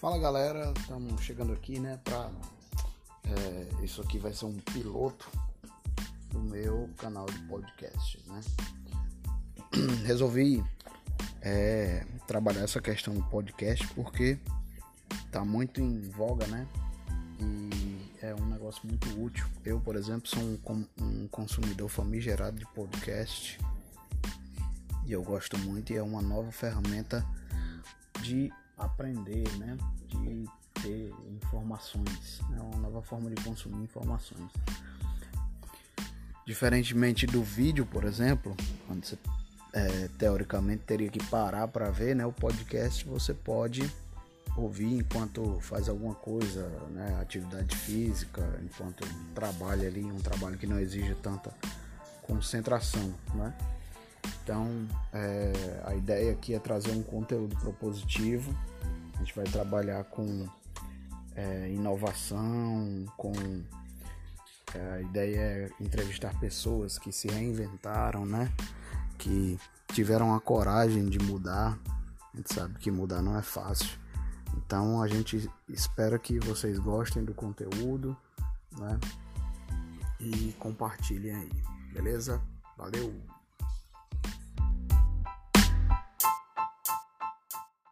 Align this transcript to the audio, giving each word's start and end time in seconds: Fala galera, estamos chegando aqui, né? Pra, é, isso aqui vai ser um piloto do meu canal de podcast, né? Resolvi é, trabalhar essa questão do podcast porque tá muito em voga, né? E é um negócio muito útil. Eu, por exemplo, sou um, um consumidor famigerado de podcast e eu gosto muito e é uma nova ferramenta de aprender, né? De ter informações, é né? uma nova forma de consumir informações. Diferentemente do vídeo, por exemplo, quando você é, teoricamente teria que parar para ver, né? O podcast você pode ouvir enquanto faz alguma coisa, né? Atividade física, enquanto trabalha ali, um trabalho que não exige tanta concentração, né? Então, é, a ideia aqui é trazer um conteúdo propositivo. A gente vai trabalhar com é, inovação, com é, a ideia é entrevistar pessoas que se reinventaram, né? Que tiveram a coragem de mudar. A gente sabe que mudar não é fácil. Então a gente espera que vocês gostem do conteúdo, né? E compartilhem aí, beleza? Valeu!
Fala 0.00 0.16
galera, 0.16 0.72
estamos 0.78 1.20
chegando 1.24 1.52
aqui, 1.52 1.80
né? 1.80 1.98
Pra, 2.04 2.30
é, 3.24 3.84
isso 3.84 4.00
aqui 4.00 4.16
vai 4.16 4.32
ser 4.32 4.44
um 4.44 4.56
piloto 4.56 5.28
do 6.30 6.38
meu 6.38 6.88
canal 6.98 7.26
de 7.26 7.36
podcast, 7.48 8.22
né? 8.28 8.40
Resolvi 10.06 10.64
é, 11.42 12.06
trabalhar 12.28 12.60
essa 12.60 12.80
questão 12.80 13.12
do 13.12 13.24
podcast 13.24 13.88
porque 13.88 14.38
tá 15.32 15.44
muito 15.44 15.80
em 15.80 16.00
voga, 16.10 16.46
né? 16.46 16.68
E 17.40 18.08
é 18.22 18.32
um 18.36 18.46
negócio 18.46 18.86
muito 18.86 19.08
útil. 19.20 19.48
Eu, 19.64 19.80
por 19.80 19.96
exemplo, 19.96 20.28
sou 20.28 20.40
um, 20.40 20.86
um 21.02 21.26
consumidor 21.26 21.88
famigerado 21.88 22.56
de 22.56 22.66
podcast 22.66 23.58
e 25.04 25.10
eu 25.10 25.24
gosto 25.24 25.58
muito 25.58 25.92
e 25.92 25.96
é 25.96 26.02
uma 26.04 26.22
nova 26.22 26.52
ferramenta 26.52 27.26
de 28.22 28.52
aprender, 28.78 29.48
né? 29.58 29.76
De 30.06 30.44
ter 30.82 31.12
informações, 31.28 32.40
é 32.50 32.52
né? 32.52 32.60
uma 32.60 32.78
nova 32.78 33.02
forma 33.02 33.30
de 33.30 33.42
consumir 33.42 33.82
informações. 33.82 34.50
Diferentemente 36.46 37.26
do 37.26 37.42
vídeo, 37.42 37.84
por 37.84 38.04
exemplo, 38.04 38.56
quando 38.86 39.04
você 39.04 39.18
é, 39.72 40.08
teoricamente 40.16 40.82
teria 40.84 41.10
que 41.10 41.22
parar 41.26 41.68
para 41.68 41.90
ver, 41.90 42.16
né? 42.16 42.24
O 42.24 42.32
podcast 42.32 43.04
você 43.04 43.34
pode 43.34 43.90
ouvir 44.56 44.94
enquanto 44.94 45.58
faz 45.60 45.88
alguma 45.88 46.14
coisa, 46.14 46.66
né? 46.90 47.18
Atividade 47.20 47.76
física, 47.76 48.42
enquanto 48.62 49.06
trabalha 49.34 49.86
ali, 49.86 50.04
um 50.04 50.20
trabalho 50.20 50.56
que 50.56 50.66
não 50.66 50.78
exige 50.78 51.14
tanta 51.16 51.52
concentração, 52.22 53.14
né? 53.34 53.54
Então, 54.48 54.88
é, 55.12 55.82
a 55.84 55.94
ideia 55.94 56.32
aqui 56.32 56.54
é 56.54 56.58
trazer 56.58 56.90
um 56.92 57.02
conteúdo 57.02 57.54
propositivo. 57.56 58.56
A 59.14 59.18
gente 59.18 59.36
vai 59.36 59.44
trabalhar 59.44 60.04
com 60.04 60.48
é, 61.36 61.70
inovação, 61.70 63.04
com 63.14 63.30
é, 64.74 64.92
a 64.92 65.00
ideia 65.02 65.38
é 65.38 65.70
entrevistar 65.78 66.32
pessoas 66.40 66.98
que 66.98 67.12
se 67.12 67.28
reinventaram, 67.28 68.24
né? 68.24 68.50
Que 69.18 69.58
tiveram 69.88 70.34
a 70.34 70.40
coragem 70.40 71.10
de 71.10 71.18
mudar. 71.18 71.78
A 72.32 72.36
gente 72.38 72.54
sabe 72.54 72.78
que 72.78 72.90
mudar 72.90 73.20
não 73.20 73.36
é 73.36 73.42
fácil. 73.42 73.98
Então 74.56 75.02
a 75.02 75.08
gente 75.08 75.46
espera 75.68 76.18
que 76.18 76.40
vocês 76.40 76.78
gostem 76.78 77.22
do 77.22 77.34
conteúdo, 77.34 78.16
né? 78.78 78.98
E 80.18 80.54
compartilhem 80.58 81.34
aí, 81.34 81.52
beleza? 81.92 82.40
Valeu! 82.78 83.37